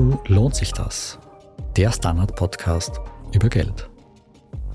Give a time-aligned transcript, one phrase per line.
[0.00, 1.18] Zu Lohnt sich das?
[1.76, 3.02] Der Standard-Podcast
[3.34, 3.90] über Geld.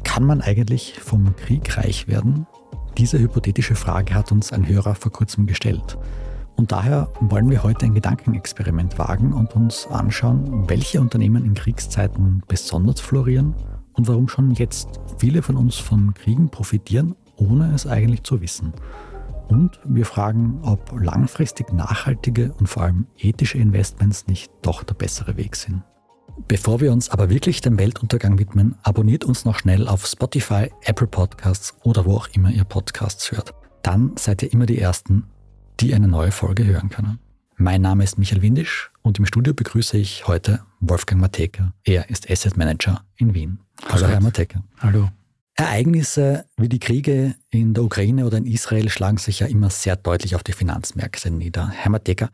[0.03, 2.45] Kann man eigentlich vom Krieg reich werden?
[2.99, 5.97] Diese hypothetische Frage hat uns ein Hörer vor kurzem gestellt.
[6.57, 12.43] Und daher wollen wir heute ein Gedankenexperiment wagen und uns anschauen, welche Unternehmen in Kriegszeiten
[12.47, 13.55] besonders florieren
[13.93, 18.73] und warum schon jetzt viele von uns von Kriegen profitieren, ohne es eigentlich zu wissen.
[19.47, 25.37] Und wir fragen, ob langfristig nachhaltige und vor allem ethische Investments nicht doch der bessere
[25.37, 25.83] Weg sind.
[26.47, 31.07] Bevor wir uns aber wirklich dem Weltuntergang widmen, abonniert uns noch schnell auf Spotify, Apple
[31.07, 33.53] Podcasts oder wo auch immer ihr Podcasts hört.
[33.83, 35.23] Dann seid ihr immer die Ersten,
[35.79, 37.19] die eine neue Folge hören können.
[37.57, 41.71] Mein Name ist Michael Windisch und im Studio begrüße ich heute Wolfgang Mateka.
[41.83, 43.59] Er ist Asset Manager in Wien.
[43.89, 44.61] Hallo, Herr Mateka.
[44.79, 45.09] Hallo.
[45.55, 49.95] Ereignisse wie die Kriege in der Ukraine oder in Israel schlagen sich ja immer sehr
[49.95, 51.69] deutlich auf die Finanzmärkte nieder.
[51.69, 52.29] Herr Mateka,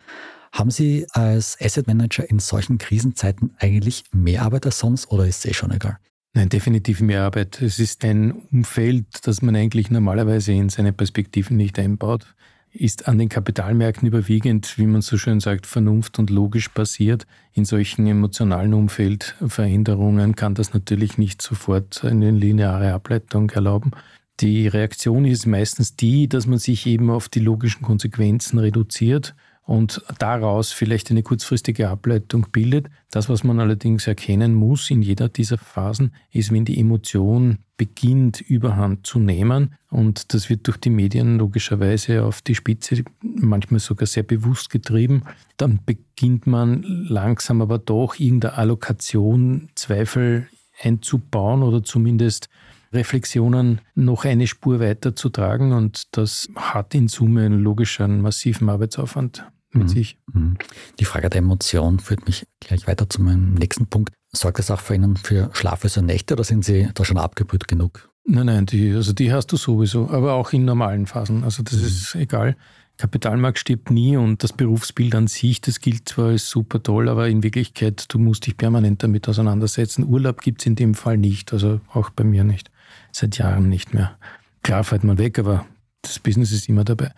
[0.51, 5.45] haben Sie als Asset Manager in solchen Krisenzeiten eigentlich mehr Arbeit als sonst oder ist
[5.45, 5.97] es eh schon egal?
[6.33, 7.61] Nein, definitiv mehr Arbeit.
[7.61, 12.35] Es ist ein Umfeld, das man eigentlich normalerweise in seine Perspektiven nicht einbaut
[12.73, 17.27] ist an den Kapitalmärkten überwiegend, wie man so schön sagt, vernunft und logisch basiert.
[17.53, 23.91] In solchen emotionalen Umfeldveränderungen kann das natürlich nicht sofort eine lineare Ableitung erlauben.
[24.39, 30.01] Die Reaktion ist meistens die, dass man sich eben auf die logischen Konsequenzen reduziert und
[30.19, 32.87] daraus vielleicht eine kurzfristige Ableitung bildet.
[33.09, 38.41] Das, was man allerdings erkennen muss in jeder dieser Phasen, ist, wenn die Emotion beginnt,
[38.41, 39.75] überhand zu nehmen.
[39.89, 45.23] Und das wird durch die Medien logischerweise auf die Spitze, manchmal sogar sehr bewusst getrieben.
[45.57, 50.47] Dann beginnt man langsam aber doch irgendeine Allokation, Zweifel
[50.81, 52.49] einzubauen oder zumindest
[52.93, 55.73] Reflexionen noch eine Spur weiter zu tragen.
[55.73, 59.87] Und das hat in Summe einen logischen, massiven Arbeitsaufwand mit mhm.
[59.87, 60.17] sich.
[60.33, 60.57] Mhm.
[60.99, 64.13] Die Frage der Emotion führt mich gleich weiter zu meinem nächsten Punkt.
[64.33, 68.09] Sorgt das auch für Ihnen für schlaflose Nächte oder sind Sie da schon abgebrüht genug?
[68.23, 71.43] Nein, nein, die, also die hast du sowieso, aber auch in normalen Phasen.
[71.43, 71.85] Also das mhm.
[71.85, 72.55] ist egal.
[72.97, 77.29] Kapitalmarkt stirbt nie und das Berufsbild an sich, das gilt zwar als super toll, aber
[77.29, 80.05] in Wirklichkeit, du musst dich permanent damit auseinandersetzen.
[80.05, 82.70] Urlaub gibt es in dem Fall nicht, also auch bei mir nicht.
[83.11, 84.17] Seit Jahren nicht mehr.
[84.63, 85.65] Klar fällt man weg, aber
[86.01, 87.11] das Business ist immer dabei.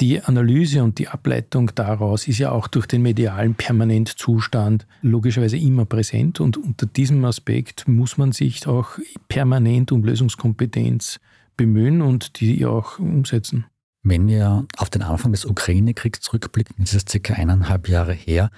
[0.00, 5.84] Die Analyse und die Ableitung daraus ist ja auch durch den medialen Permanentzustand logischerweise immer
[5.84, 8.98] präsent und unter diesem Aspekt muss man sich auch
[9.28, 11.20] permanent um Lösungskompetenz
[11.56, 13.66] bemühen und die auch umsetzen.
[14.02, 18.50] Wenn wir auf den Anfang des Ukraine-Kriegs zurückblicken, das ist circa eineinhalb Jahre her,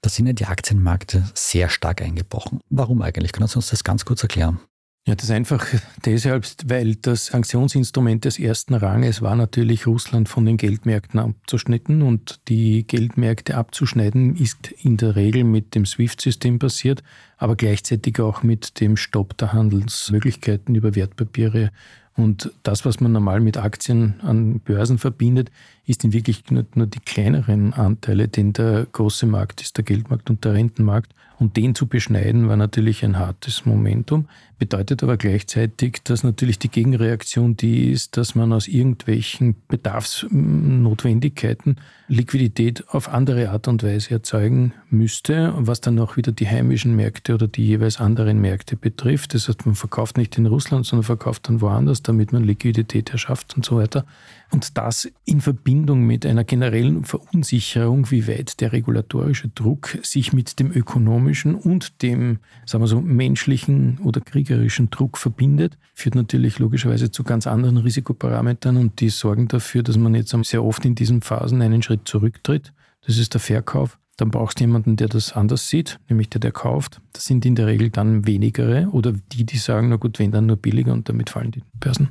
[0.00, 2.60] da sind ja die Aktienmärkte sehr stark eingebrochen.
[2.70, 3.32] Warum eigentlich?
[3.32, 4.58] Können Sie uns das ganz kurz erklären?
[5.08, 5.66] Ja, das einfach
[6.04, 12.40] deshalb, weil das Sanktionsinstrument des ersten Ranges war natürlich Russland von den Geldmärkten abzuschnitten und
[12.48, 17.02] die Geldmärkte abzuschneiden ist in der Regel mit dem SWIFT-System passiert,
[17.38, 21.70] aber gleichzeitig auch mit dem Stopp der Handelsmöglichkeiten über Wertpapiere
[22.14, 25.50] und das, was man normal mit Aktien an Börsen verbindet,
[25.86, 30.44] ist in Wirklichkeit nur die kleineren Anteile, denn der große Markt ist der Geldmarkt und
[30.44, 31.14] der Rentenmarkt.
[31.38, 34.28] Und den zu beschneiden war natürlich ein hartes Momentum,
[34.58, 41.76] bedeutet aber gleichzeitig, dass natürlich die Gegenreaktion die ist, dass man aus irgendwelchen Bedarfsnotwendigkeiten
[42.08, 47.34] Liquidität auf andere Art und Weise erzeugen müsste, was dann auch wieder die heimischen Märkte
[47.34, 49.34] oder die jeweils anderen Märkte betrifft.
[49.34, 53.56] Das heißt, man verkauft nicht in Russland, sondern verkauft dann woanders, damit man Liquidität erschafft
[53.56, 54.04] und so weiter.
[54.50, 60.58] Und das in Verbindung mit einer generellen Verunsicherung, wie weit der regulatorische Druck sich mit
[60.58, 67.10] dem ökonomischen und dem, sagen wir so, menschlichen oder kriegerischen Druck verbindet, führt natürlich logischerweise
[67.10, 71.20] zu ganz anderen Risikoparametern und die sorgen dafür, dass man jetzt sehr oft in diesen
[71.20, 72.72] Phasen einen Schritt zurücktritt.
[73.06, 73.98] Das ist der Verkauf.
[74.16, 77.00] Dann brauchst du jemanden, der das anders sieht, nämlich der, der kauft.
[77.12, 80.46] Das sind in der Regel dann wenigere oder die, die sagen, na gut, wenn dann
[80.46, 82.08] nur billiger und damit fallen die Börsen.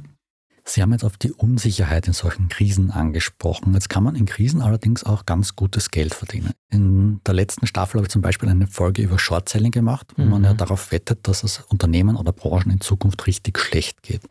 [0.77, 3.73] Sie haben jetzt auf die Unsicherheit in solchen Krisen angesprochen.
[3.73, 6.51] Jetzt kann man in Krisen allerdings auch ganz gutes Geld verdienen.
[6.69, 10.29] In der letzten Staffel habe ich zum Beispiel eine Folge über Short-Selling gemacht, wo mhm.
[10.29, 10.57] man ja mhm.
[10.57, 14.21] darauf wettet, dass es Unternehmen oder Branchen in Zukunft richtig schlecht geht.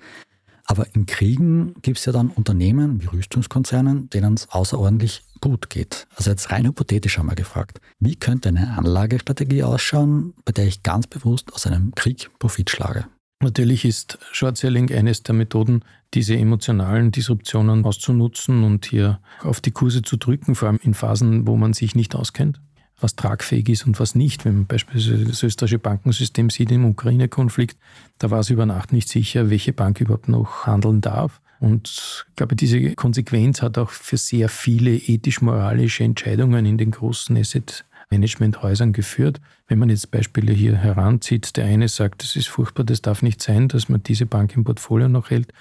[0.67, 6.07] Aber in Kriegen gibt es ja dann Unternehmen wie Rüstungskonzernen, denen es außerordentlich gut geht.
[6.15, 7.81] Also jetzt rein hypothetisch einmal gefragt.
[7.99, 13.07] Wie könnte eine Anlagestrategie ausschauen, bei der ich ganz bewusst aus einem Krieg Profit schlage?
[13.41, 15.85] Natürlich ist Short Selling eines der Methoden,
[16.15, 21.47] diese emotionalen Disruptionen auszunutzen und hier auf die Kurse zu drücken, vor allem in Phasen,
[21.47, 22.61] wo man sich nicht auskennt,
[22.99, 24.47] was tragfähig ist und was nicht.
[24.47, 27.77] Wenn man beispielsweise das österreichische Bankensystem sieht im Ukraine-Konflikt,
[28.19, 31.43] da war es über Nacht nicht sicher, welche Bank überhaupt noch handeln darf.
[31.61, 37.37] Und ich glaube, diese Konsequenz hat auch für sehr viele ethisch-moralische Entscheidungen in den großen
[37.37, 39.41] Asset Managementhäusern geführt.
[39.67, 43.43] Wenn man jetzt Beispiele hier heranzieht, der eine sagt, das ist furchtbar, das darf nicht
[43.43, 45.53] sein, dass man diese Bank im Portfolio noch hält.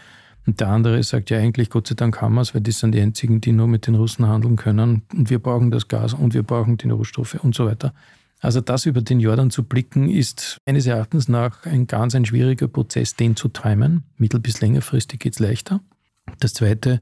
[0.46, 2.94] Und der andere sagt ja eigentlich, Gott sei Dank haben wir es, weil das sind
[2.94, 5.02] die einzigen, die nur mit den Russen handeln können.
[5.12, 7.94] Und wir brauchen das Gas und wir brauchen die Rohstoffe und so weiter.
[8.42, 12.68] Also das über den Jordan zu blicken, ist meines Erachtens nach ein ganz ein schwieriger
[12.68, 14.04] Prozess, den zu timen.
[14.18, 15.82] Mittel- bis längerfristig geht es leichter.
[16.40, 17.02] Das Zweite,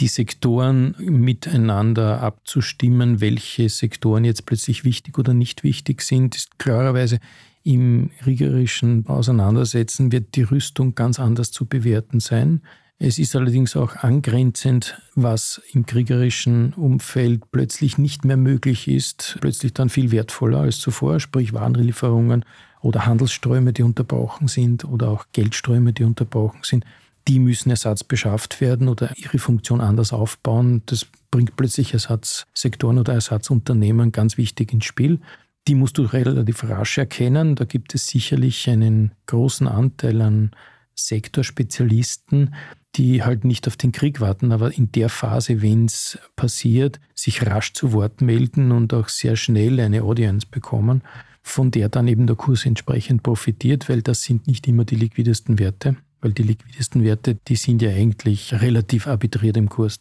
[0.00, 7.20] die Sektoren miteinander abzustimmen, welche Sektoren jetzt plötzlich wichtig oder nicht wichtig sind, ist klarerweise
[7.62, 12.60] im kriegerischen Auseinandersetzen wird die Rüstung ganz anders zu bewerten sein.
[12.98, 19.72] Es ist allerdings auch angrenzend, was im kriegerischen Umfeld plötzlich nicht mehr möglich ist, plötzlich
[19.72, 22.44] dann viel wertvoller als zuvor, sprich Warenlieferungen
[22.82, 26.84] oder Handelsströme, die unterbrochen sind oder auch Geldströme, die unterbrochen sind.
[27.26, 30.82] Die müssen Ersatz beschafft werden oder ihre Funktion anders aufbauen.
[30.86, 35.20] Das bringt plötzlich Ersatzsektoren oder Ersatzunternehmen ganz wichtig ins Spiel.
[35.66, 37.54] Die musst du relativ rasch erkennen.
[37.54, 40.50] Da gibt es sicherlich einen großen Anteil an
[40.94, 42.54] Sektorspezialisten,
[42.96, 47.44] die halt nicht auf den Krieg warten, aber in der Phase, wenn es passiert, sich
[47.46, 51.02] rasch zu Wort melden und auch sehr schnell eine Audience bekommen,
[51.42, 55.58] von der dann eben der Kurs entsprechend profitiert, weil das sind nicht immer die liquidesten
[55.58, 60.00] Werte, weil die liquidesten Werte, die sind ja eigentlich relativ arbitriert im Kurs.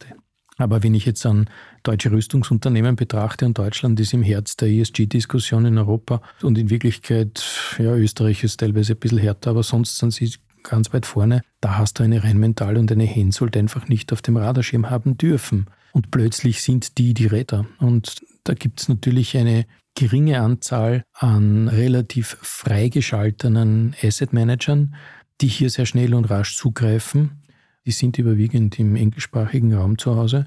[0.58, 1.50] Aber wenn ich jetzt an
[1.84, 7.44] deutsche Rüstungsunternehmen betrachte und Deutschland ist im Herz der ESG-Diskussion in Europa und in Wirklichkeit,
[7.78, 11.42] ja, Österreich ist teilweise ein bisschen härter, aber sonst sind sie ganz weit vorne.
[11.60, 15.66] Da hast du eine Rheinmetall und eine Hensoldt einfach nicht auf dem Radarschirm haben dürfen.
[15.92, 17.66] Und plötzlich sind die die Räder.
[17.80, 19.66] Und da gibt es natürlich eine
[19.96, 24.96] geringe Anzahl an relativ freigeschalteten Asset Managern,
[25.42, 27.44] die hier sehr schnell und rasch zugreifen
[27.86, 30.46] die sind überwiegend im englischsprachigen Raum zu Hause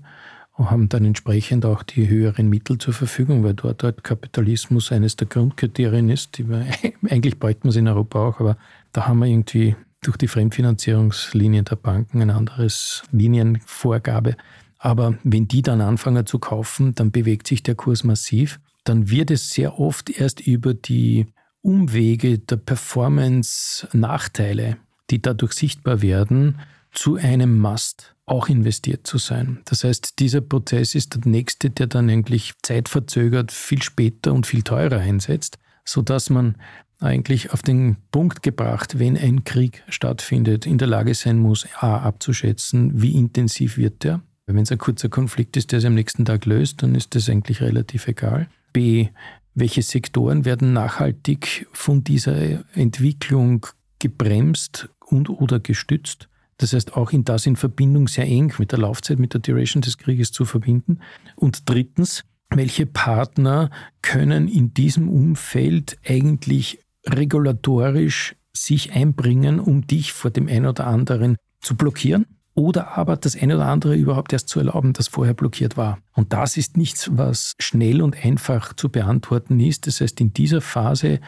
[0.55, 5.17] und haben dann entsprechend auch die höheren Mittel zur Verfügung, weil dort halt Kapitalismus eines
[5.17, 6.39] der Grundkriterien ist.
[6.39, 6.67] Die wir,
[7.11, 8.57] eigentlich bräuchte man es in Europa auch, aber
[8.93, 14.37] da haben wir irgendwie durch die Fremdfinanzierungslinien der Banken ein anderes Linienvorgabe.
[14.79, 18.61] Aber wenn die dann anfangen zu kaufen, dann bewegt sich der Kurs massiv.
[18.85, 21.27] Dann wird es sehr oft erst über die
[21.67, 24.77] Umwege der Performance-Nachteile,
[25.11, 26.61] die dadurch sichtbar werden,
[26.93, 29.59] zu einem Must auch investiert zu sein.
[29.65, 34.63] Das heißt, dieser Prozess ist der nächste, der dann eigentlich zeitverzögert viel später und viel
[34.63, 36.55] teurer einsetzt, sodass man
[37.01, 41.99] eigentlich auf den Punkt gebracht, wenn ein Krieg stattfindet, in der Lage sein muss, a
[41.99, 44.23] abzuschätzen, wie intensiv wird der.
[44.47, 47.29] Wenn es ein kurzer Konflikt ist, der sich am nächsten Tag löst, dann ist das
[47.29, 48.49] eigentlich relativ egal.
[48.73, 49.09] B,
[49.57, 53.67] welche Sektoren werden nachhaltig von dieser Entwicklung
[53.99, 56.29] gebremst und oder gestützt?
[56.59, 59.81] Das heißt, auch in das in Verbindung sehr eng mit der Laufzeit, mit der Duration
[59.81, 61.01] des Krieges zu verbinden.
[61.37, 63.71] Und drittens, welche Partner
[64.03, 71.37] können in diesem Umfeld eigentlich regulatorisch sich einbringen, um dich vor dem einen oder anderen
[71.61, 72.27] zu blockieren?
[72.57, 75.99] Oder aber das eine oder andere überhaupt erst zu erlauben, das vorher blockiert war.
[76.15, 79.87] Und das ist nichts, was schnell und einfach zu beantworten ist.
[79.87, 81.21] Das heißt, in dieser Phase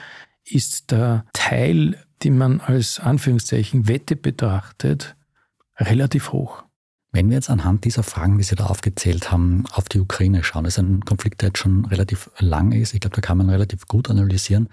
[0.46, 5.16] ist der Teil, den man als Anführungszeichen Wette betrachtet,
[5.76, 6.64] relativ hoch.
[7.12, 10.64] Wenn wir jetzt anhand dieser Fragen, die Sie da aufgezählt haben, auf die Ukraine schauen,
[10.64, 12.94] das ist ein Konflikt, der jetzt schon relativ lang ist.
[12.94, 14.70] Ich glaube, da kann man relativ gut analysieren.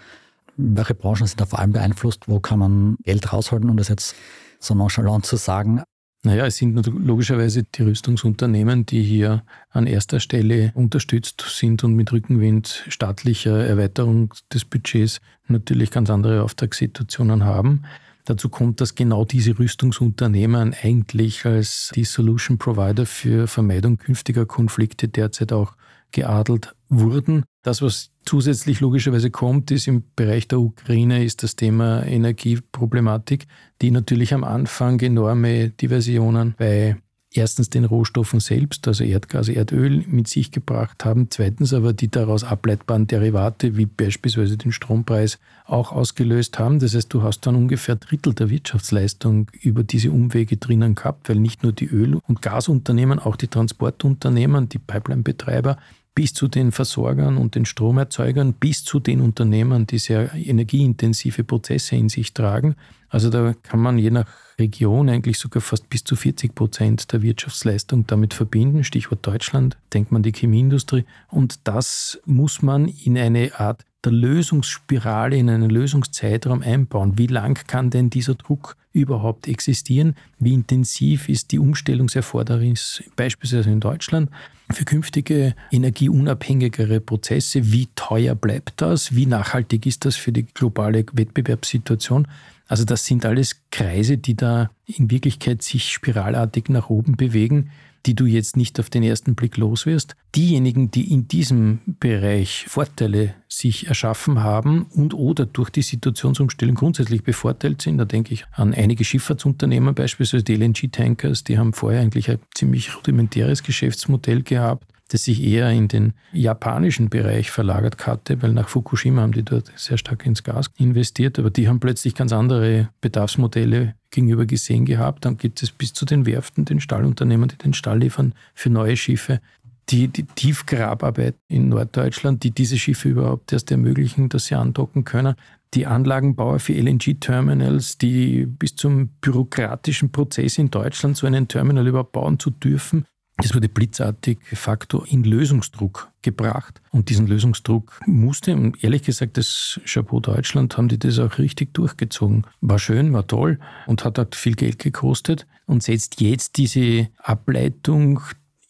[0.56, 2.30] Welche Branchen sind da vor allem beeinflusst?
[2.30, 4.16] Wo kann man Geld rausholen, um das jetzt
[4.60, 5.84] so nonchalant zu sagen?
[6.26, 12.12] Naja, es sind logischerweise die Rüstungsunternehmen, die hier an erster Stelle unterstützt sind und mit
[12.12, 17.84] Rückenwind staatlicher Erweiterung des Budgets natürlich ganz andere Auftragssituationen haben.
[18.26, 25.08] Dazu kommt, dass genau diese Rüstungsunternehmen eigentlich als die Solution Provider für Vermeidung künftiger Konflikte
[25.08, 25.76] derzeit auch
[26.16, 27.44] geadelt wurden.
[27.62, 33.48] Das, was zusätzlich logischerweise kommt, ist im Bereich der Ukraine, ist das Thema Energieproblematik,
[33.82, 36.98] die natürlich am Anfang enorme Diversionen bei
[37.36, 41.28] erstens den Rohstoffen selbst, also Erdgas, Erdöl, mit sich gebracht haben.
[41.30, 46.80] Zweitens aber die daraus ableitbaren Derivate, wie beispielsweise den Strompreis, auch ausgelöst haben.
[46.80, 51.40] Das heißt, du hast dann ungefähr Drittel der Wirtschaftsleistung über diese Umwege drinnen gehabt, weil
[51.40, 55.78] nicht nur die Öl- und Gasunternehmen, auch die Transportunternehmen, die Pipeline-Betreiber,
[56.16, 61.98] bis zu den Versorgern und den Stromerzeugern, bis zu den Unternehmen, die sehr energieintensive Prozesse
[61.98, 62.76] in sich tragen.
[63.10, 64.26] Also da kann man je nach
[64.58, 68.86] Region eigentlich sogar fast bis zu 40 Prozent der Wirtschaftsleistung damit verbinden.
[68.86, 71.04] Stichwort Deutschland, denkt man die Chemieindustrie.
[71.30, 77.18] Und das muss man in eine Art der Lösungsspirale in einen Lösungszeitraum einbauen.
[77.18, 80.16] Wie lang kann denn dieser Druck überhaupt existieren?
[80.40, 84.30] Wie intensiv ist die Umstellungserfordernis beispielsweise in Deutschland
[84.72, 87.72] für künftige energieunabhängigere Prozesse?
[87.72, 89.16] Wie teuer bleibt das?
[89.16, 92.28] Wie nachhaltig ist das für die globale Wettbewerbssituation?
[92.68, 97.70] Also das sind alles Kreise, die da in Wirklichkeit sich spiralartig nach oben bewegen
[98.06, 100.16] die du jetzt nicht auf den ersten Blick los wirst.
[100.36, 107.24] Diejenigen, die in diesem Bereich Vorteile sich erschaffen haben und oder durch die Situationsumstellung grundsätzlich
[107.24, 112.30] bevorteilt sind, da denke ich an einige Schifffahrtsunternehmen, beispielsweise die LNG-Tankers, die haben vorher eigentlich
[112.30, 118.54] ein ziemlich rudimentäres Geschäftsmodell gehabt das sich eher in den japanischen Bereich verlagert hatte, weil
[118.54, 122.34] nach Fukushima haben die dort sehr stark ins Gas investiert, aber die haben plötzlich ganz
[122.34, 125.26] andere Bedarfsmodelle gegenüber gesehen gehabt.
[125.26, 128.98] Dann gibt es bis zu den Werften, den Stallunternehmen, die den Stall liefern für neue
[128.98, 129.42] Schiffe.
[129.90, 135.36] Die, die Tiefgrabarbeit in Norddeutschland, die diese Schiffe überhaupt erst ermöglichen, dass sie andocken können.
[135.76, 142.14] Die Anlagenbauer für LNG-Terminals, die bis zum bürokratischen Prozess in Deutschland so einen Terminal überhaupt
[142.14, 143.06] bauen zu dürfen,
[143.38, 146.82] das wurde blitzartig de facto in Lösungsdruck gebracht.
[146.92, 151.74] Und diesen Lösungsdruck musste, und ehrlich gesagt, das Chapeau Deutschland haben die das auch richtig
[151.74, 152.48] durchgezogen.
[152.62, 158.22] War schön, war toll und hat auch viel Geld gekostet und setzt jetzt diese Ableitung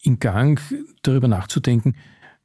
[0.02, 0.60] in Gang,
[1.02, 1.94] darüber nachzudenken,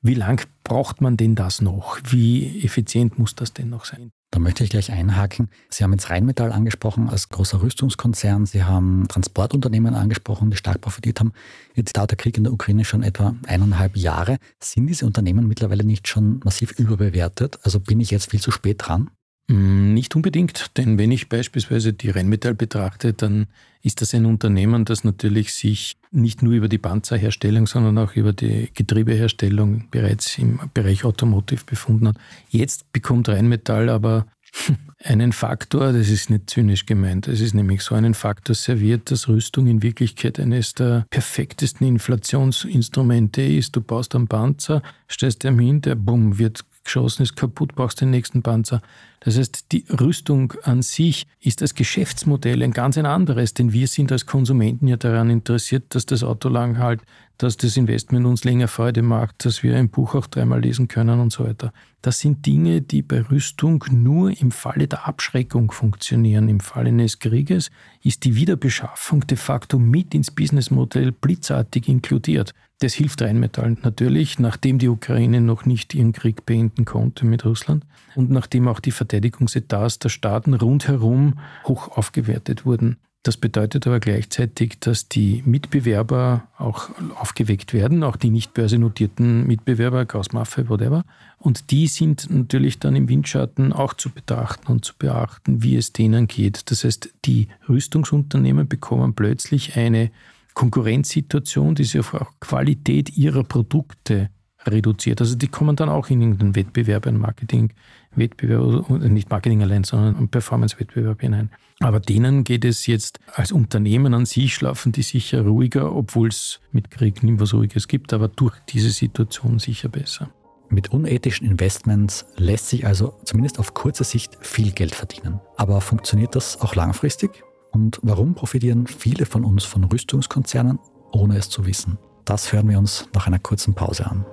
[0.02, 2.00] wie lang braucht man denn das noch?
[2.10, 4.12] Wie effizient muss das denn noch sein?
[4.32, 5.50] Da möchte ich gleich einhaken.
[5.70, 8.46] Sie haben jetzt Rheinmetall angesprochen als großer Rüstungskonzern.
[8.46, 11.34] Sie haben Transportunternehmen angesprochen, die stark profitiert haben.
[11.76, 14.38] Jetzt dauert der Krieg in der Ukraine schon etwa eineinhalb Jahre.
[14.64, 17.60] Sind diese Unternehmen mittlerweile nicht schon massiv überbewertet?
[17.64, 19.10] Also bin ich jetzt viel zu spät dran?
[19.50, 23.48] Mm, nicht unbedingt, denn wenn ich beispielsweise die Rheinmetall betrachte, dann
[23.84, 28.34] ist das ein Unternehmen, das natürlich sich nicht nur über die Panzerherstellung, sondern auch über
[28.34, 32.18] die Getriebeherstellung bereits im Bereich Automotive befunden hat.
[32.50, 34.28] Jetzt bekommt Rheinmetall aber
[35.04, 39.28] einen Faktor, das ist nicht zynisch gemeint, es ist nämlich so einen Faktor serviert, dass
[39.28, 43.76] Rüstung in Wirklichkeit eines der perfektesten Inflationsinstrumente ist.
[43.76, 48.10] Du baust einen Panzer, stellst ihm hin, der bumm, wird geschossen, ist kaputt, brauchst den
[48.10, 48.82] nächsten Panzer.
[49.20, 53.88] Das heißt, die Rüstung an sich ist als Geschäftsmodell ein ganz ein anderes, denn wir
[53.88, 57.02] sind als Konsumenten ja daran interessiert, dass das Auto lang halt,
[57.38, 61.20] dass das Investment uns länger Freude macht, dass wir ein Buch auch dreimal lesen können
[61.20, 61.72] und so weiter.
[62.02, 66.50] Das sind Dinge, die bei Rüstung nur im Falle der Abschreckung funktionieren.
[66.50, 67.70] Im Falle eines Krieges
[68.04, 72.54] ist die Wiederbeschaffung de facto mit ins Businessmodell blitzartig inkludiert.
[72.82, 77.86] Das hilft Rheinmetall natürlich, nachdem die Ukraine noch nicht ihren Krieg beenden konnte mit Russland
[78.16, 82.98] und nachdem auch die Verteidigungsetats der Staaten rundherum hoch aufgewertet wurden.
[83.22, 90.08] Das bedeutet aber gleichzeitig, dass die Mitbewerber auch aufgeweckt werden, auch die nicht börsennotierten Mitbewerber,
[90.08, 91.04] Krausmaffe, whatever.
[91.38, 95.94] Und die sind natürlich dann im Windschatten auch zu betrachten und zu beachten, wie es
[95.94, 96.72] denen geht.
[96.72, 100.10] Das heißt, die Rüstungsunternehmen bekommen plötzlich eine
[100.54, 104.30] Konkurrenzsituation, die sich auf Qualität ihrer Produkte
[104.66, 105.22] reduziert.
[105.22, 110.30] Also die kommen dann auch in irgendeinen Wettbewerb, einen Marketing-Wettbewerb, nicht Marketing allein, sondern einen
[110.30, 111.50] Performance-Wettbewerb hinein.
[111.80, 116.60] Aber denen geht es jetzt als Unternehmen an sich, schlafen die sicher ruhiger, obwohl es
[116.72, 120.30] mit Krieg nicht was Ruhiges gibt, aber durch diese Situation sicher besser.
[120.70, 125.42] Mit unethischen Investments lässt sich also zumindest auf kurze Sicht viel Geld verdienen.
[125.58, 127.44] Aber funktioniert das auch langfristig?
[127.72, 130.80] Und warum profitieren viele von uns von Rüstungskonzernen,
[131.12, 131.98] ohne es zu wissen?
[132.26, 134.26] Das hören wir uns nach einer kurzen Pause an.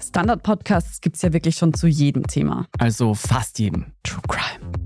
[0.00, 2.66] Standard-Podcasts gibt es ja wirklich schon zu jedem Thema.
[2.78, 3.92] Also fast jedem.
[4.02, 4.85] True Crime.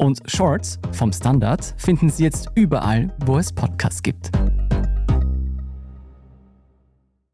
[0.00, 4.30] Und Shorts vom Standard finden Sie jetzt überall, wo es Podcasts gibt.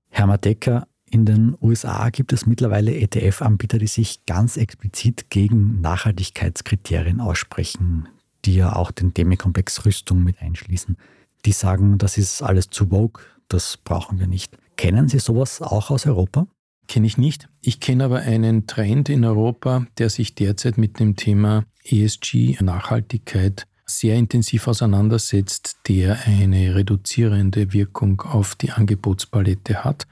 [0.08, 7.20] Herr Decker, in den USA gibt es mittlerweile ETF-Anbieter, die sich ganz explizit gegen Nachhaltigkeitskriterien
[7.20, 8.08] aussprechen,
[8.44, 10.96] die ja auch den Demi-Komplex Rüstung mit einschließen.
[11.44, 14.58] Die sagen, das ist alles zu vogue, das brauchen wir nicht.
[14.76, 16.48] Kennen Sie sowas auch aus Europa?
[16.88, 17.48] Kenne ich nicht.
[17.60, 23.66] Ich kenne aber einen Trend in Europa, der sich derzeit mit dem Thema ESG, Nachhaltigkeit
[23.86, 30.06] sehr intensiv auseinandersetzt, der eine reduzierende Wirkung auf die Angebotspalette hat.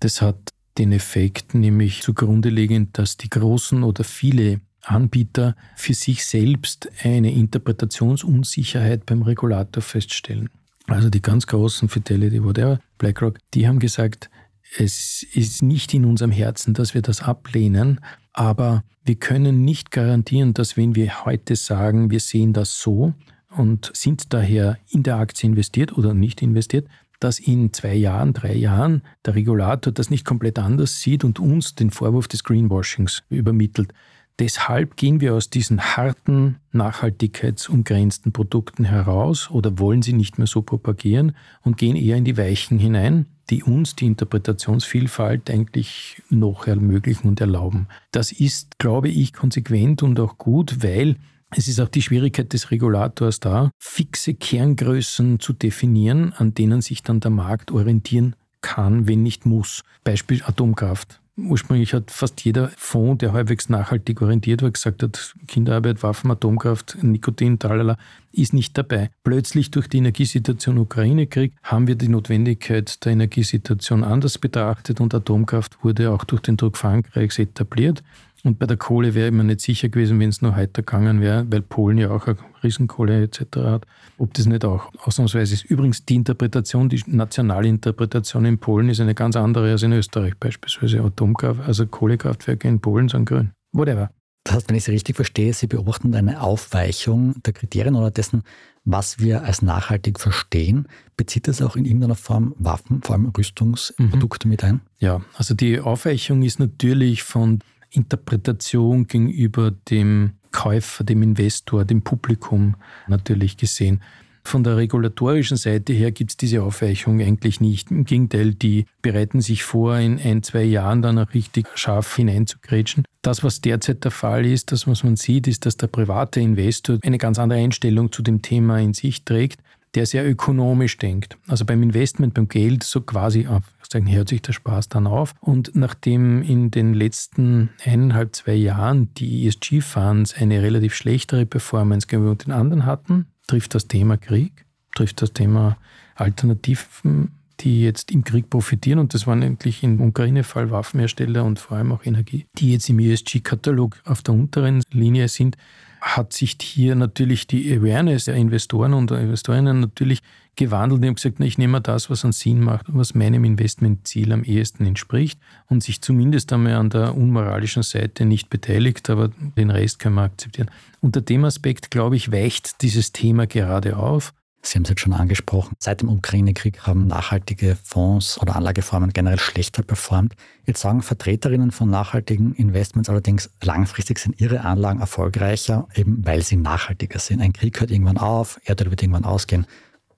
[0.00, 6.24] Das hat den Effekt nämlich zugrunde liegend, dass die großen oder viele Anbieter für sich
[6.24, 10.48] selbst eine Interpretationsunsicherheit beim Regulator feststellen.
[10.86, 14.30] Also die ganz großen Fidelity, whatever, BlackRock, die haben gesagt,
[14.78, 18.00] es ist nicht in unserem Herzen, dass wir das ablehnen,
[18.32, 23.14] aber wir können nicht garantieren, dass wenn wir heute sagen, wir sehen das so
[23.56, 26.88] und sind daher in der Aktie investiert oder nicht investiert,
[27.20, 31.74] dass in zwei Jahren, drei Jahren der Regulator das nicht komplett anders sieht und uns
[31.74, 33.92] den Vorwurf des Greenwashings übermittelt.
[34.38, 40.60] Deshalb gehen wir aus diesen harten, nachhaltigkeitsumgrenzten Produkten heraus oder wollen sie nicht mehr so
[40.60, 47.28] propagieren und gehen eher in die Weichen hinein, die uns die Interpretationsvielfalt eigentlich noch ermöglichen
[47.28, 47.88] und erlauben.
[48.10, 51.16] Das ist, glaube ich, konsequent und auch gut, weil
[51.50, 57.02] es ist auch die Schwierigkeit des Regulators da, fixe Kerngrößen zu definieren, an denen sich
[57.02, 59.82] dann der Markt orientieren kann, wenn nicht muss.
[60.04, 61.20] Beispiel Atomkraft.
[61.38, 66.96] Ursprünglich hat fast jeder Fonds, der halbwegs nachhaltig orientiert war, gesagt hat, Kinderarbeit, Waffen, Atomkraft,
[67.02, 67.98] Nikotin, talala,
[68.32, 69.10] ist nicht dabei.
[69.22, 75.84] Plötzlich durch die Energiesituation Ukraine-Krieg haben wir die Notwendigkeit der Energiesituation anders betrachtet und Atomkraft
[75.84, 78.02] wurde auch durch den Druck Frankreichs etabliert.
[78.46, 81.20] Und bei der Kohle wäre ich mir nicht sicher gewesen, wenn es nur heute gegangen
[81.20, 83.40] wäre, weil Polen ja auch eine Riesenkohle etc.
[83.56, 83.86] hat,
[84.18, 85.64] ob das nicht auch ausnahmsweise ist.
[85.64, 90.36] Übrigens, die Interpretation, die nationale Interpretation in Polen ist eine ganz andere als in Österreich
[90.38, 91.02] beispielsweise.
[91.02, 93.50] Atomkraft, also Kohlekraftwerke in Polen sind grün.
[93.72, 94.12] Whatever.
[94.44, 98.44] Das heißt, wenn ich Sie richtig verstehe, Sie beobachten eine Aufweichung der Kriterien oder dessen,
[98.84, 100.86] was wir als nachhaltig verstehen.
[101.16, 104.50] Bezieht das auch in irgendeiner Form Waffen, vor allem Rüstungsprodukte mhm.
[104.50, 104.82] mit ein?
[105.00, 107.58] Ja, also die Aufweichung ist natürlich von
[107.90, 112.76] Interpretation gegenüber dem Käufer, dem Investor, dem Publikum
[113.06, 114.00] natürlich gesehen.
[114.46, 117.90] Von der regulatorischen Seite her gibt es diese Aufweichung eigentlich nicht.
[117.90, 123.04] Im Gegenteil, die bereiten sich vor, in ein, zwei Jahren dann auch richtig scharf hineinzugrätschen.
[123.22, 126.98] Das, was derzeit der Fall ist, das, was man sieht, ist, dass der private Investor
[127.02, 129.60] eine ganz andere Einstellung zu dem Thema in sich trägt
[129.96, 131.38] der sehr ökonomisch denkt.
[131.48, 135.34] Also beim Investment, beim Geld, so quasi auf sagen, hört sich der Spaß dann auf.
[135.40, 142.34] Und nachdem in den letzten eineinhalb, zwei Jahren die ESG-Funds eine relativ schlechtere Performance gegenüber
[142.34, 145.76] den anderen hatten, trifft das Thema Krieg, trifft das Thema
[146.14, 148.98] Alternativen, die jetzt im Krieg profitieren.
[148.98, 152.98] Und das waren eigentlich im Ukraine-Fall Waffenhersteller und vor allem auch Energie, die jetzt im
[152.98, 155.56] ESG-Katalog auf der unteren Linie sind
[156.00, 160.22] hat sich hier natürlich die Awareness der Investoren und der Investorinnen natürlich
[160.54, 161.02] gewandelt.
[161.02, 164.44] Die haben gesagt, ich nehme das, was einen Sinn macht und was meinem Investmentziel am
[164.44, 169.98] ehesten entspricht und sich zumindest einmal an der unmoralischen Seite nicht beteiligt, aber den Rest
[169.98, 170.70] können wir akzeptieren.
[171.00, 174.32] Unter dem Aspekt, glaube ich, weicht dieses Thema gerade auf.
[174.66, 175.76] Sie haben es jetzt schon angesprochen.
[175.78, 180.34] Seit dem Ukraine-Krieg haben nachhaltige Fonds oder Anlageformen generell schlechter performt.
[180.64, 186.56] Jetzt sagen Vertreterinnen von nachhaltigen Investments allerdings, langfristig sind ihre Anlagen erfolgreicher, eben weil sie
[186.56, 187.40] nachhaltiger sind.
[187.40, 189.66] Ein Krieg hört irgendwann auf, Erdöl wird irgendwann ausgehen.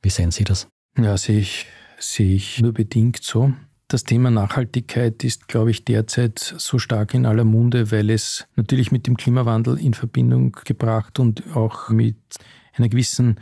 [0.01, 0.67] Wie sehen Sie das?
[0.97, 1.67] Ja, sehe ich,
[1.99, 3.53] sehe ich nur bedingt so.
[3.89, 8.93] Das Thema Nachhaltigkeit ist, glaube ich, derzeit so stark in aller Munde, weil es natürlich
[8.93, 12.17] mit dem Klimawandel in Verbindung gebracht und auch mit
[12.75, 13.41] einer gewissen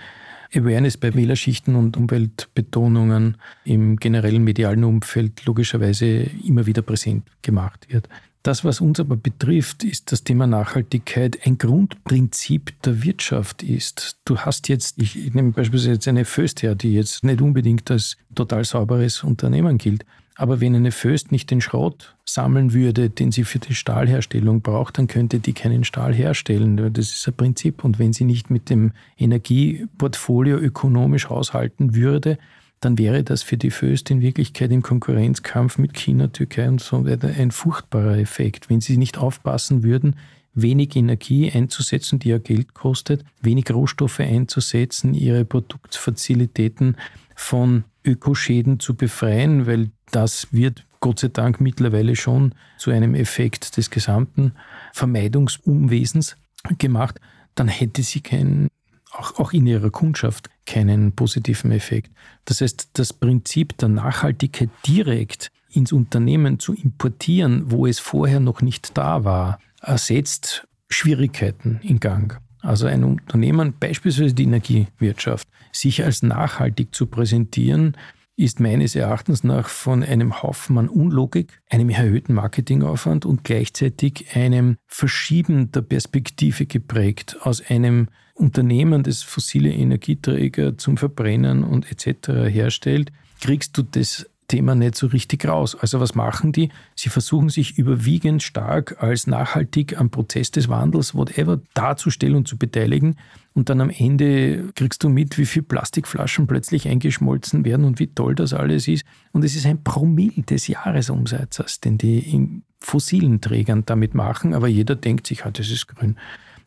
[0.54, 6.06] Awareness bei Wählerschichten und Umweltbetonungen im generellen medialen Umfeld logischerweise
[6.44, 8.08] immer wieder präsent gemacht wird.
[8.46, 14.20] Das, was uns aber betrifft, ist das Thema Nachhaltigkeit ein Grundprinzip der Wirtschaft ist.
[14.24, 18.16] Du hast jetzt, ich nehme beispielsweise jetzt eine Föst her, die jetzt nicht unbedingt als
[18.36, 20.04] total sauberes Unternehmen gilt,
[20.36, 24.98] aber wenn eine Föst nicht den Schrott sammeln würde, den sie für die Stahlherstellung braucht,
[24.98, 26.76] dann könnte die keinen Stahl herstellen.
[26.92, 27.82] Das ist ein Prinzip.
[27.84, 32.38] Und wenn sie nicht mit dem Energieportfolio ökonomisch haushalten würde,
[32.80, 37.06] dann wäre das für die Föst in Wirklichkeit im Konkurrenzkampf mit China, Türkei und so
[37.06, 38.68] weiter ein furchtbarer Effekt.
[38.68, 40.16] Wenn sie nicht aufpassen würden,
[40.52, 46.96] wenig Energie einzusetzen, die ja Geld kostet, wenig Rohstoffe einzusetzen, ihre Produktfazilitäten
[47.34, 53.76] von Ökoschäden zu befreien, weil das wird Gott sei Dank mittlerweile schon zu einem Effekt
[53.76, 54.52] des gesamten
[54.92, 56.36] Vermeidungsumwesens
[56.78, 57.20] gemacht,
[57.54, 58.68] dann hätte sie keinen,
[59.12, 62.10] auch, auch in ihrer Kundschaft keinen positiven Effekt.
[62.44, 68.62] Das heißt, das Prinzip der Nachhaltigkeit direkt ins Unternehmen zu importieren, wo es vorher noch
[68.62, 72.40] nicht da war, ersetzt Schwierigkeiten in Gang.
[72.66, 77.96] Also ein Unternehmen, beispielsweise die Energiewirtschaft, sich als nachhaltig zu präsentieren,
[78.34, 84.78] ist meines Erachtens nach von einem Haufen an Unlogik, einem erhöhten Marketingaufwand und gleichzeitig einem
[84.88, 92.50] Verschieben der Perspektive geprägt aus einem Unternehmen, das fossile Energieträger zum Verbrennen und etc.
[92.52, 95.74] herstellt, kriegst du das Thema nicht so richtig raus.
[95.74, 96.70] Also was machen die?
[96.94, 102.56] Sie versuchen sich überwiegend stark als nachhaltig am Prozess des Wandels, whatever, darzustellen und zu
[102.56, 103.16] beteiligen.
[103.54, 108.08] Und dann am Ende kriegst du mit, wie viele Plastikflaschen plötzlich eingeschmolzen werden und wie
[108.08, 109.04] toll das alles ist.
[109.32, 114.54] Und es ist ein Promille des Jahresumsatzes, den die in fossilen Trägern damit machen.
[114.54, 116.16] Aber jeder denkt sich, ah, das ist grün.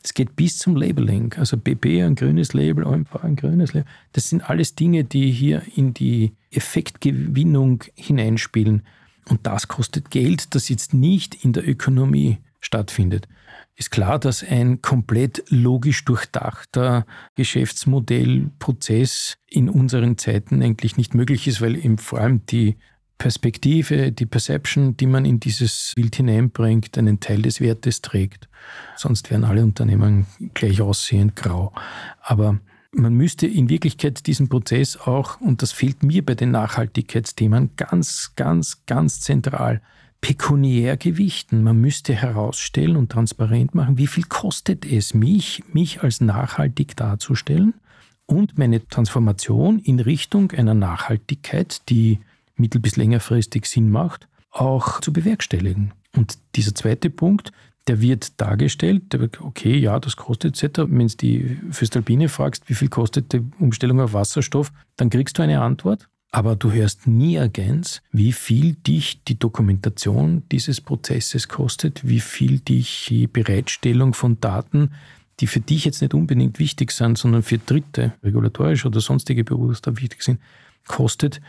[0.01, 1.33] Es geht bis zum Labeling.
[1.37, 3.89] Also BP ein grünes Label, OMV ein grünes Label.
[4.13, 8.83] Das sind alles Dinge, die hier in die Effektgewinnung hineinspielen.
[9.27, 13.27] Und das kostet Geld, das jetzt nicht in der Ökonomie stattfindet.
[13.75, 21.61] Ist klar, dass ein komplett logisch durchdachter Geschäftsmodellprozess in unseren Zeiten eigentlich nicht möglich ist,
[21.61, 22.77] weil eben vor allem die
[23.19, 28.47] Perspektive, die Perception, die man in dieses Bild hineinbringt, einen Teil des Wertes trägt.
[28.95, 31.73] Sonst wären alle Unternehmen gleich aussehend grau.
[32.21, 32.59] Aber
[32.91, 38.31] man müsste in Wirklichkeit diesen Prozess auch, und das fehlt mir bei den Nachhaltigkeitsthemen ganz,
[38.37, 39.81] ganz, ganz zentral,
[40.21, 41.61] pekuniär gewichten.
[41.61, 47.73] Man müsste herausstellen und transparent machen, wie viel kostet es mich, mich als nachhaltig darzustellen
[48.25, 52.19] und meine Transformation in Richtung einer Nachhaltigkeit, die
[52.59, 55.93] mittel- bis längerfristig Sinn macht, auch zu bewerkstelligen.
[56.15, 57.51] Und dieser zweite Punkt,
[57.87, 60.81] der wird dargestellt, der wird, okay, ja, das kostet etc.
[60.87, 65.41] Wenn du die Föstalpine fragst, wie viel kostet die Umstellung auf Wasserstoff, dann kriegst du
[65.41, 66.07] eine Antwort.
[66.31, 72.59] Aber du hörst nie ergänzt, wie viel dich die Dokumentation dieses Prozesses kostet, wie viel
[72.59, 74.91] dich die Bereitstellung von Daten,
[75.39, 79.97] die für dich jetzt nicht unbedingt wichtig sind, sondern für Dritte, regulatorisch oder sonstige da
[79.97, 80.39] wichtig sind,
[80.85, 81.41] kostet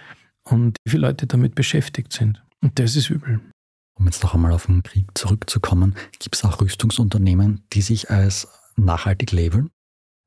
[0.45, 2.43] und wie viele Leute damit beschäftigt sind.
[2.63, 3.41] Und das ist übel.
[3.95, 8.49] Um jetzt noch einmal auf den Krieg zurückzukommen, gibt es auch Rüstungsunternehmen, die sich als
[8.77, 9.71] nachhaltig labeln?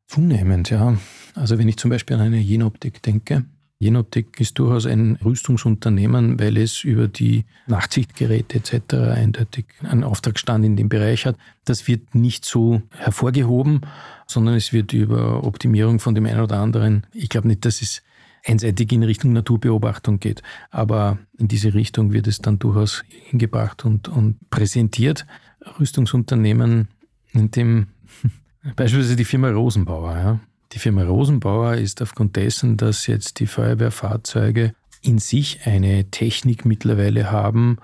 [0.08, 0.98] Zunehmend, ja.
[1.34, 3.46] Also wenn ich zum Beispiel an eine Jenoptik denke,
[3.84, 8.94] Jenoptik ist durchaus ein Rüstungsunternehmen, weil es über die Nachtsichtgeräte etc.
[8.94, 11.36] eindeutig einen Auftragsstand in dem Bereich hat.
[11.66, 13.82] Das wird nicht so hervorgehoben,
[14.26, 17.06] sondern es wird über Optimierung von dem einen oder anderen.
[17.14, 18.04] Ich glaube nicht, dass es
[18.44, 20.42] einseitig in Richtung Naturbeobachtung geht.
[20.70, 25.26] Aber in diese Richtung wird es dann durchaus hingebracht und, und präsentiert.
[25.80, 26.90] Rüstungsunternehmen,
[27.32, 27.88] in dem
[28.76, 30.18] beispielsweise die Firma Rosenbauer.
[30.18, 30.40] Ja.
[30.74, 37.32] Die Firma Rosenbauer ist aufgrund dessen, dass jetzt die Feuerwehrfahrzeuge in sich eine Technik mittlerweile
[37.32, 37.78] haben,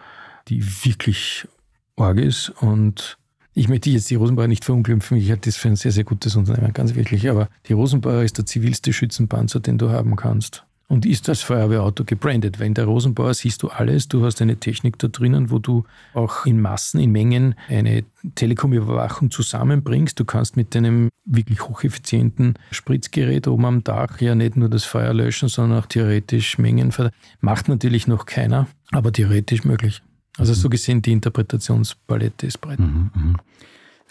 [0.48, 1.48] die wirklich
[1.96, 3.19] arg ist und
[3.54, 6.36] ich möchte jetzt die Rosenbauer nicht verunglimpfen, ich halte das für ein sehr, sehr gutes
[6.36, 10.64] Unternehmen, ganz wirklich, aber die Rosenbauer ist der zivilste Schützenpanzer, den du haben kannst.
[10.90, 12.60] Und ist das Feuerwehrauto gebrandet.
[12.60, 14.08] Weil in der Rosenbauer siehst du alles.
[14.08, 15.84] Du hast eine Technik da drinnen, wo du
[16.16, 20.20] auch in Massen, in Mengen eine Telekom-Überwachung zusammenbringst.
[20.20, 25.14] Du kannst mit deinem wirklich hocheffizienten Spritzgerät oben am Dach ja nicht nur das Feuer
[25.14, 26.92] löschen, sondern auch theoretisch Mengen.
[27.40, 30.02] Macht natürlich noch keiner, aber theoretisch möglich.
[30.40, 32.80] Also so gesehen, die Interpretationspalette ist breit.
[32.80, 33.40] Mhm, mh.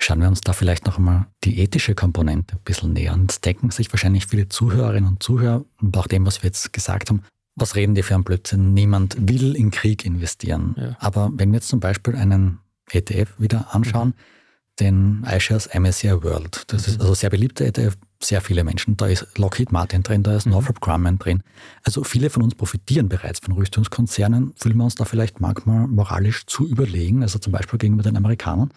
[0.01, 3.27] Schauen wir uns da vielleicht noch einmal die ethische Komponente ein bisschen näher an.
[3.29, 7.11] Es denken sich wahrscheinlich viele Zuhörerinnen und Zuhörer, und auch dem, was wir jetzt gesagt
[7.11, 7.25] haben,
[7.57, 8.75] was reden die für einen Blödsinn?
[8.75, 10.77] Niemand will in Krieg investieren.
[10.79, 10.97] Ja.
[11.01, 12.61] Aber wenn wir jetzt zum Beispiel einen
[12.91, 14.15] ETF wieder anschauen, mhm.
[14.79, 16.93] den iShares MSCI World, das mhm.
[16.93, 18.97] ist also sehr beliebter ETF, sehr viele Menschen.
[18.97, 20.53] Da ist Lockheed Martin drin, da ist mhm.
[20.53, 21.43] Northrop Grumman drin.
[21.85, 24.53] Also viele von uns profitieren bereits von Rüstungskonzernen.
[24.57, 28.71] Fühlen wir uns da vielleicht manchmal moralisch zu überlegen, also zum Beispiel gegenüber den Amerikanern?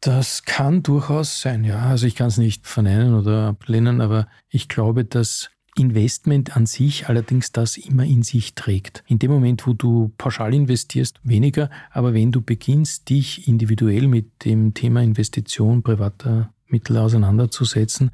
[0.00, 1.78] Das kann durchaus sein, ja.
[1.78, 7.08] Also ich kann es nicht verneinen oder ablehnen, aber ich glaube, dass Investment an sich
[7.08, 9.02] allerdings das immer in sich trägt.
[9.06, 14.44] In dem Moment, wo du pauschal investierst, weniger, aber wenn du beginnst, dich individuell mit
[14.44, 18.10] dem Thema Investition privater Mittel auseinanderzusetzen,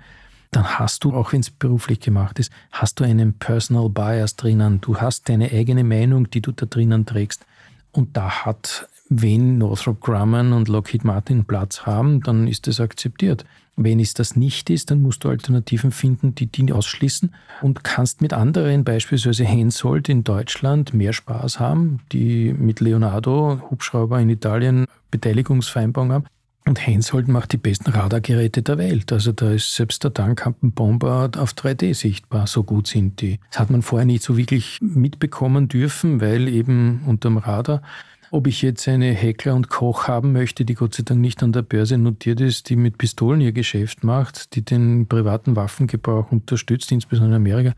[0.51, 4.81] dann hast du, auch wenn es beruflich gemacht ist, hast du einen Personal Bias drinnen.
[4.81, 7.47] Du hast deine eigene Meinung, die du da drinnen trägst.
[7.93, 13.45] Und da hat, wenn Northrop Grumman und Lockheed Martin Platz haben, dann ist das akzeptiert.
[13.77, 17.33] Wenn es das nicht ist, dann musst du Alternativen finden, die die ausschließen
[17.63, 24.21] und kannst mit anderen, beispielsweise Hensoldt in Deutschland, mehr Spaß haben, die mit Leonardo Hubschrauber
[24.21, 26.25] in Italien Beteiligungsvereinbarung haben.
[26.67, 29.13] Und Hensoldt macht die besten Radargeräte der Welt.
[29.13, 32.47] Also da ist selbst der Tankkampenbomber auf 3D sichtbar.
[32.47, 33.41] So gut sind die.
[33.51, 37.83] Das hat man vorher nicht so wirklich mitbekommen dürfen, weil eben unterm Radar
[38.31, 41.53] ob ich jetzt eine Heckler und Koch haben möchte, die Gott sei Dank nicht an
[41.53, 46.93] der Börse notiert ist, die mit Pistolen ihr Geschäft macht, die den privaten Waffengebrauch unterstützt,
[46.93, 47.75] insbesondere in Amerika,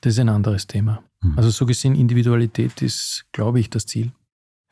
[0.00, 1.02] das ist ein anderes Thema.
[1.20, 1.34] Mhm.
[1.36, 4.12] Also so gesehen, Individualität ist, glaube ich, das Ziel.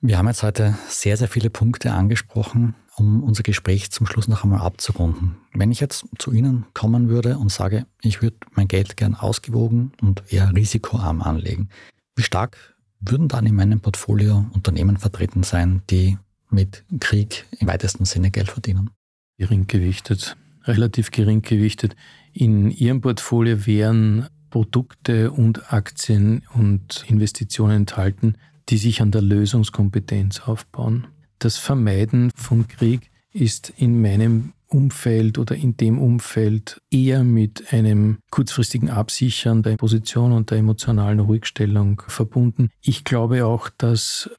[0.02, 4.44] Wir haben jetzt heute sehr, sehr viele Punkte angesprochen, um unser Gespräch zum Schluss noch
[4.44, 5.37] einmal abzurunden.
[5.54, 9.92] Wenn ich jetzt zu Ihnen kommen würde und sage, ich würde mein Geld gern ausgewogen
[10.02, 11.70] und eher risikoarm anlegen,
[12.14, 16.18] wie stark würden dann in meinem Portfolio Unternehmen vertreten sein, die
[16.50, 18.90] mit Krieg im weitesten Sinne Geld verdienen?
[19.38, 21.96] Gering gewichtet, relativ gering gewichtet.
[22.35, 28.37] In Ihrem Portfolio wären Produkte und Aktien und Investitionen enthalten,
[28.68, 31.07] die sich an der Lösungskompetenz aufbauen.
[31.38, 38.18] Das Vermeiden von Krieg ist in meinem Umfeld oder in dem Umfeld eher mit einem
[38.31, 42.70] kurzfristigen Absichern der Position und der emotionalen Ruhigstellung verbunden.
[42.81, 44.31] Ich glaube auch, dass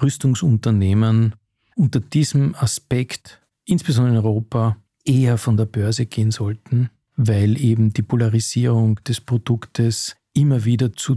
[0.00, 1.34] Rüstungsunternehmen
[1.74, 8.02] unter diesem Aspekt, insbesondere in Europa, eher von der Börse gehen sollten, weil eben die
[8.02, 11.14] Polarisierung des Produktes immer wieder zu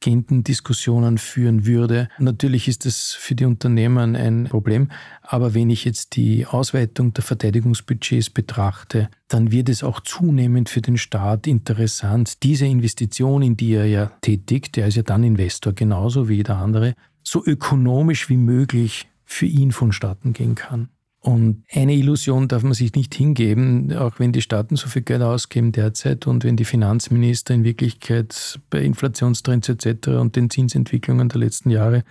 [0.00, 2.08] divergenten Diskussionen führen würde.
[2.18, 4.90] Natürlich ist es für die Unternehmen ein Problem,
[5.22, 10.80] aber wenn ich jetzt die Ausweitung der Verteidigungsbudgets betrachte, dann wird es auch zunehmend für
[10.80, 15.72] den Staat interessant, diese Investition, in die er ja tätigt, der ist ja dann Investor
[15.72, 20.88] genauso wie jeder andere, so ökonomisch wie möglich für ihn vonstatten gehen kann.
[21.22, 25.20] Und eine Illusion darf man sich nicht hingeben, auch wenn die Staaten so viel Geld
[25.20, 30.08] ausgeben derzeit und wenn die Finanzminister in Wirklichkeit bei Inflationstrends etc.
[30.08, 32.04] und den Zinsentwicklungen der letzten Jahre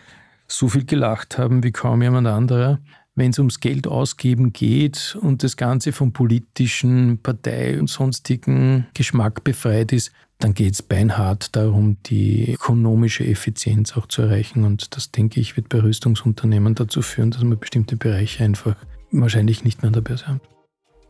[0.47, 2.79] so viel gelacht haben wie kaum jemand anderer.
[3.15, 9.43] Wenn es ums Geld ausgeben geht und das Ganze vom politischen, Partei- und sonstigen Geschmack
[9.43, 14.63] befreit ist, dann geht es beinhart darum, die ökonomische Effizienz auch zu erreichen.
[14.63, 18.75] Und das, denke ich, wird bei Rüstungsunternehmen dazu führen, dass man bestimmte Bereiche einfach
[19.11, 20.41] wahrscheinlich nicht mehr an der Börse haben.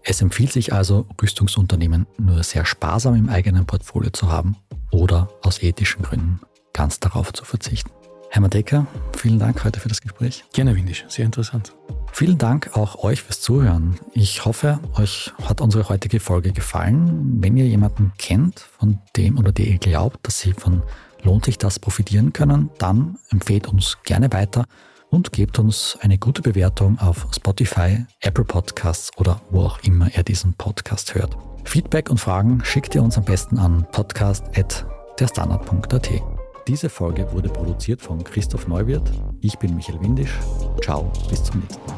[0.03, 4.55] Es empfiehlt sich also, Rüstungsunternehmen nur sehr sparsam im eigenen Portfolio zu haben
[4.91, 6.39] oder aus ethischen Gründen
[6.73, 7.91] ganz darauf zu verzichten.
[8.31, 8.85] Herr Madecker,
[9.17, 10.45] vielen Dank heute für das Gespräch.
[10.53, 11.03] Gerne, Windisch.
[11.07, 11.73] Sehr interessant.
[12.11, 13.99] Vielen Dank auch euch fürs Zuhören.
[14.13, 17.41] Ich hoffe, euch hat unsere heutige Folge gefallen.
[17.41, 20.83] Wenn ihr jemanden kennt, von dem oder der ihr glaubt, dass sie von
[21.23, 24.65] lohnt sich das profitieren können, dann empfehlt uns gerne weiter
[25.09, 30.23] und gebt uns eine gute Bewertung auf Spotify, Apple Podcasts oder wo auch immer ihr
[30.23, 31.37] diesen Podcast hört.
[31.63, 36.09] Feedback und Fragen schickt ihr uns am besten an podcast.derstandard.at.
[36.67, 39.11] Diese Folge wurde produziert von Christoph Neuwirth.
[39.41, 40.33] Ich bin Michael Windisch.
[40.83, 41.97] Ciao, bis zum nächsten Mal.